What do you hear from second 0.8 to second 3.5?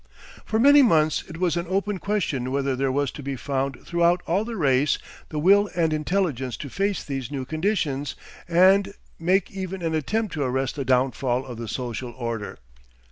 months it was an open question whether there was to be